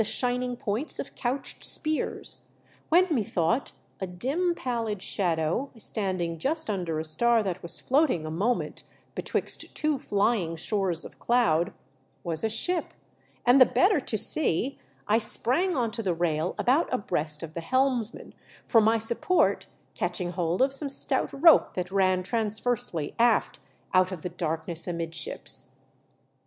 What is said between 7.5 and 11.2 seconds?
was floating a moment betwixt two flying shores of